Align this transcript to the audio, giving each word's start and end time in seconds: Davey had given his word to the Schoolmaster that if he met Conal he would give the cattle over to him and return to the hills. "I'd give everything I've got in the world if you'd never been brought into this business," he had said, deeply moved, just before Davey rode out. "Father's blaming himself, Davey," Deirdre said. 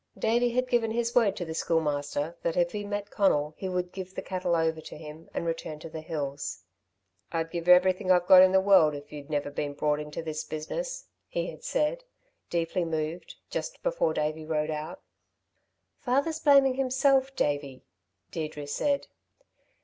Davey 0.17 0.49
had 0.49 0.67
given 0.67 0.89
his 0.89 1.13
word 1.13 1.35
to 1.35 1.45
the 1.45 1.53
Schoolmaster 1.53 2.35
that 2.41 2.57
if 2.57 2.71
he 2.71 2.83
met 2.83 3.11
Conal 3.11 3.53
he 3.55 3.69
would 3.69 3.91
give 3.91 4.15
the 4.15 4.23
cattle 4.23 4.55
over 4.55 4.81
to 4.81 4.97
him 4.97 5.29
and 5.31 5.45
return 5.45 5.77
to 5.77 5.91
the 5.91 6.01
hills. 6.01 6.63
"I'd 7.31 7.51
give 7.51 7.67
everything 7.67 8.09
I've 8.11 8.25
got 8.25 8.41
in 8.41 8.51
the 8.51 8.59
world 8.61 8.95
if 8.95 9.11
you'd 9.11 9.29
never 9.29 9.51
been 9.51 9.75
brought 9.75 9.99
into 9.99 10.23
this 10.23 10.43
business," 10.43 11.05
he 11.27 11.51
had 11.51 11.63
said, 11.63 12.03
deeply 12.49 12.83
moved, 12.83 13.35
just 13.51 13.83
before 13.83 14.15
Davey 14.15 14.43
rode 14.47 14.71
out. 14.71 15.01
"Father's 15.99 16.39
blaming 16.39 16.73
himself, 16.73 17.35
Davey," 17.35 17.85
Deirdre 18.31 18.65
said. 18.65 19.05